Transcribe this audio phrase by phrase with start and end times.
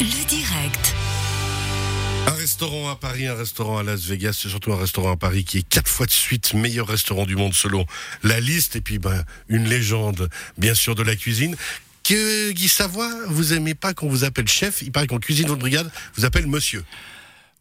[0.00, 0.94] Le direct.
[2.26, 5.44] Un restaurant à Paris, un restaurant à Las Vegas, c'est surtout un restaurant à Paris
[5.44, 7.86] qui est quatre fois de suite meilleur restaurant du monde selon
[8.24, 8.74] la liste.
[8.74, 10.28] Et puis, ben, une légende,
[10.58, 11.54] bien sûr, de la cuisine.
[12.02, 14.82] Que Guy Savoie, vous aimez pas qu'on vous appelle chef?
[14.82, 16.82] Il paraît qu'en cuisine, votre brigade vous appelle monsieur.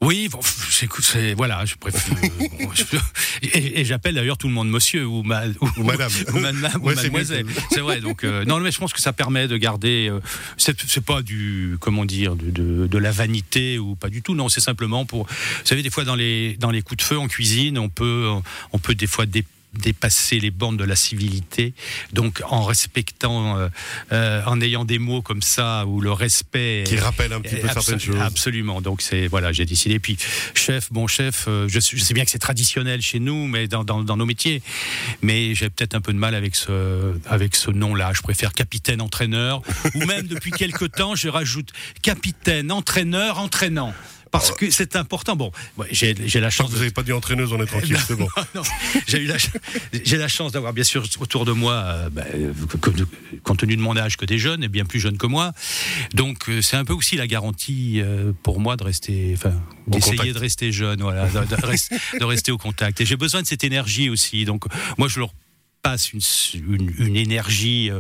[0.04, 0.40] Oui, bon,
[0.70, 2.14] j'écoute, c'est voilà, je préfère.
[2.40, 2.84] bon, je-
[3.42, 6.12] et et j'appelle d'ailleurs tout le monde monsieur ou, ma- ou, Ou madame.
[6.34, 7.46] ou madame ou Ouais, mademoiselle.
[7.72, 8.02] C'est vrai.
[8.02, 10.10] Donc euh, non, mais je pense que ça permet de garder.
[10.12, 10.20] euh,
[10.58, 14.36] c'est pas du comment dire de, de, de la vanité ou pas du tout.
[14.36, 15.26] Non, c'est simplement pour.
[15.26, 18.30] Vous savez, des fois dans les dans les coups de feu en cuisine, on peut
[18.74, 21.74] on peut des fois dé- dépasser les bornes de la civilité.
[22.12, 23.70] Donc en respectant, euh,
[24.12, 27.68] euh, en ayant des mots comme ça où le respect Qui rappelle un petit peu
[27.68, 28.20] certaines choses.
[28.22, 28.82] Absolument.
[28.82, 30.00] Donc c'est voilà, j'ai décidé.
[30.00, 30.18] Puis
[30.54, 33.68] chef, bon chef, euh, je, sais- je sais bien que c'est traditionnel chez nous, mais
[33.68, 34.62] dans, dans, dans nos métiers.
[35.22, 38.12] Mais j'ai peut-être un peu de mal avec ce avec ce nom-là.
[38.14, 39.62] Je préfère capitaine entraîneur
[39.96, 41.70] ou même depuis quelque temps, je rajoute
[42.02, 43.94] capitaine entraîneur entraînant.
[44.34, 45.36] Parce que c'est important.
[45.36, 45.52] Bon,
[45.92, 48.28] j'ai la chance vous de n'avez pas dit entraîneuse, on est tranquille, c'est bon.
[49.08, 49.54] j'ai eu la, ch-
[50.04, 52.52] j'ai la chance d'avoir bien sûr autour de moi, euh, bah, euh,
[53.44, 55.54] compte tenu de mon âge, que des jeunes et bien plus jeunes que moi.
[56.16, 59.54] Donc euh, c'est un peu aussi la garantie euh, pour moi de rester, enfin,
[59.88, 60.34] d'essayer contact.
[60.34, 63.02] de rester jeune, voilà, de, de rest- de rester au contact.
[63.02, 64.46] Et j'ai besoin de cette énergie aussi.
[64.46, 64.66] Donc
[64.98, 65.30] moi je leur
[65.84, 66.22] passe une,
[66.56, 67.92] une, une énergie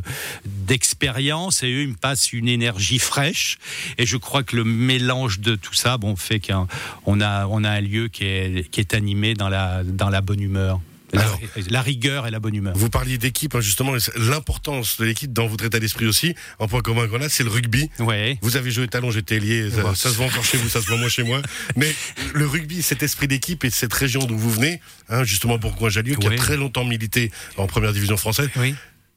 [0.65, 3.57] d'expérience et eux ils me passent une énergie fraîche
[3.97, 6.67] et je crois que le mélange de tout ça bon fait qu'on
[7.05, 10.21] on a on a un lieu qui est qui est animé dans la dans la
[10.21, 10.79] bonne humeur
[11.11, 15.05] la, Alors- la rigueur et la bonne humeur Vous parliez d'équipe, hein, justement, l'importance de
[15.05, 16.33] l'équipe dans votre état d'esprit aussi.
[16.59, 17.87] Un point commun qu'on a, c'est le rugby.
[17.99, 19.95] ouais Vous avez joué talon, j'étais lié, ça, Ouais.
[19.95, 21.39] ça se voit encore chez vous, ça se voit moins chez moi.
[21.75, 21.93] Mais
[22.33, 26.25] le rugby, cet esprit d'équipe et cette région d'où vous venez, hein, justement Bourgoin-Jallieu, qui
[26.25, 28.73] a très longtemps milité en première division française, oui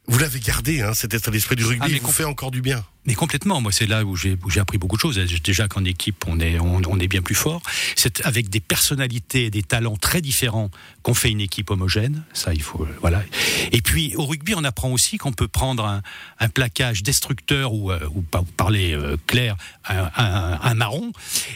[0.08, 2.62] vous l'avez gardé, hein, cet état d'esprit du rugby, Ah, il vous fait encore du
[2.62, 2.84] bien.
[3.06, 5.16] Mais complètement, moi c'est là où j'ai appris beaucoup de choses.
[5.44, 7.62] Déjà qu'en équipe on est on, on est bien plus fort.
[7.94, 10.70] C'est avec des personnalités et des talents très différents
[11.02, 12.24] qu'on fait une équipe homogène.
[12.32, 13.22] Ça il faut voilà.
[13.72, 16.02] Et puis au rugby on apprend aussi qu'on peut prendre un,
[16.40, 19.56] un plaquage destructeur ou euh, ou pas ou parler euh, clair
[19.88, 21.12] un, un- un marron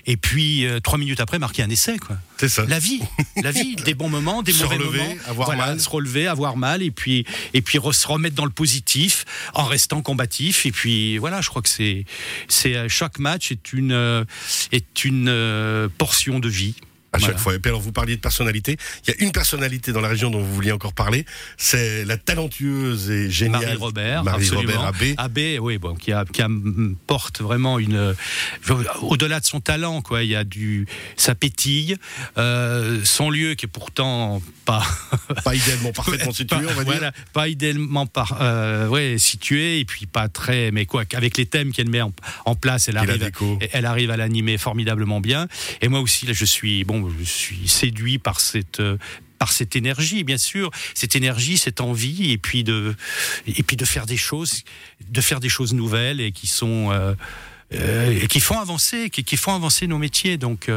[0.07, 2.17] et puis euh, trois minutes après marquer un essai quoi.
[2.39, 2.65] C'est ça.
[2.67, 3.01] La vie,
[3.43, 5.81] la vie, des bons moments, des Se mauvais relever, moments, avoir Voilà, mal.
[5.81, 10.01] se relever, avoir mal, et puis et puis se remettre dans le positif en restant
[10.01, 10.65] combatif.
[10.65, 11.69] Et puis voilà, je crois que
[12.67, 14.25] euh, chaque match est une euh,
[15.29, 16.75] euh, portion de vie.
[17.13, 17.39] À chaque Voilà.
[17.39, 17.55] fois.
[17.55, 18.77] Et puis alors, vous parliez de personnalité.
[19.07, 21.25] Il y a une personnalité dans la région dont vous vouliez encore parler.
[21.57, 24.73] C'est la talentueuse et géniale Marie Robert, Marie absolument.
[24.75, 25.15] Robert Abbé.
[25.17, 28.15] Abbé, oui, bon, qui, a, qui a- mm, porte vraiment une.
[29.03, 30.87] Au-delà de son talent, quoi, il y a du.
[31.17, 31.97] Ça pétille.
[32.39, 34.85] Euh, son lieu, qui est pourtant pas.
[35.45, 36.93] Pas idéalement parfaitement situé, pas, on va dire.
[36.93, 41.47] voilà, pas idéalement par, euh, ouais, situé et puis pas très mais quoi avec les
[41.47, 42.13] thèmes qu'elle met en,
[42.45, 43.31] en place elle arrive
[43.73, 45.47] elle arrive à l'animer formidablement bien
[45.81, 48.97] et moi aussi là je suis bon je suis séduit par cette euh,
[49.39, 52.95] par cette énergie, bien sûr, cette énergie, cette envie, et puis de,
[53.47, 54.65] et puis de faire des choses,
[55.09, 57.15] de faire des choses nouvelles et qui sont, euh,
[57.73, 60.37] euh, et qui font avancer, qui, qui font avancer nos métiers.
[60.37, 60.71] Donc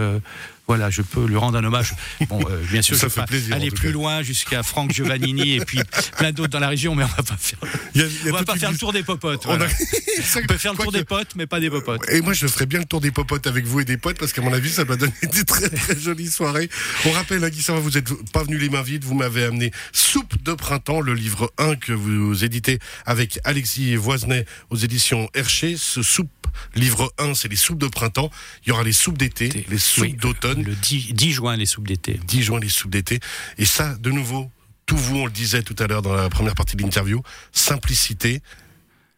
[0.68, 1.94] voilà, je peux lui rendre un hommage.
[2.29, 5.56] Bon, euh, bien sûr, Ça je fait pas plaisir, aller plus loin jusqu'à Franck Giovannini
[5.56, 5.79] et puis
[6.18, 7.59] plein d'autres dans la région, mais on va pas faire,
[7.96, 9.44] Il y a- il y a on va pas faire le tour des popotes.
[9.46, 9.68] On, a-
[10.35, 12.01] On peut faire le tour des potes, mais pas des popotes.
[12.09, 14.31] Et moi, je ferais bien le tour des popotes avec vous et des potes, parce
[14.31, 16.69] qu'à mon avis, ça doit donner des très très jolies soirées.
[17.06, 19.72] On rappelle, hein, Guy Savard, vous n'êtes pas venu les mains vides, vous m'avez amené
[19.91, 25.75] Soupe de printemps, le livre 1 que vous éditez avec Alexis Voisenet aux éditions Herché.
[25.78, 26.30] Ce soupe,
[26.75, 28.30] livre 1, c'est les soupes de printemps.
[28.66, 30.53] Il y aura les soupes d'été, les soupes Oui, d'automne.
[30.62, 32.19] Le 10, 10 juin, les soupes d'été.
[32.28, 33.19] 10 juin, les soupes d'été.
[33.58, 34.52] Et ça, de nouveau,
[34.86, 37.22] tout vous, on le disait tout à l'heure dans la première partie de l'interview,
[37.52, 38.41] simplicité.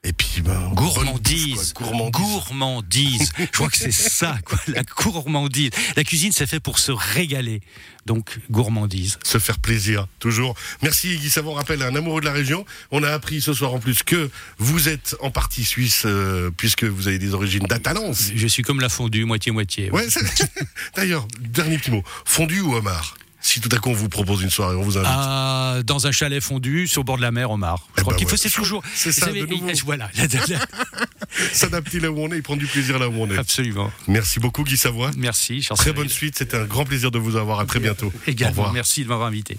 [0.08, 1.74] Et puis, ben, Gourmandise.
[1.74, 1.88] quoi.
[1.88, 2.22] Gourmandise.
[2.22, 3.32] Gourmandise.
[3.40, 5.72] Je crois que c'est ça, quoi, la gourmandise.
[5.96, 7.62] La cuisine, c'est fait pour se régaler.
[8.06, 9.18] Donc, gourmandise.
[9.24, 10.54] se faire plaisir, toujours.
[10.84, 12.64] Merci Guy Savon, rappelle un amoureux de la région.
[12.92, 14.30] On a appris ce soir en plus que
[14.60, 18.30] vous êtes en partie suisse, euh, puisque vous avez des origines d'Atalance.
[18.36, 19.90] Je suis comme la fondue, moitié-moitié.
[19.90, 20.52] Ouais, c'est-
[20.96, 22.04] d'ailleurs, dernier petit mot.
[22.26, 23.16] Fondu ou homard?
[23.56, 25.10] Si tout à coup on vous propose une soirée, on vous invite.
[25.10, 27.78] Ah, dans un chalet fondu, sur le bord de la mer, au mar.
[27.96, 28.38] Je Eh crois ben qu'il faut, ouais.
[28.38, 28.84] c'est toujours.
[28.94, 29.66] C'est ça, savez, de nouveau.
[29.86, 30.10] Voilà.
[31.54, 33.38] S'adapter là où on est et prendre du plaisir là où on est.
[33.38, 33.90] Absolument.
[34.10, 35.12] Merci beaucoup Guy Savoie.
[35.16, 37.62] Merci, cher Très bonne suite, c'était un grand plaisir de vous avoir.
[37.62, 38.08] À très bientôt.
[38.08, 38.74] Au Également, revoir.
[38.74, 39.58] merci de m'avoir invité.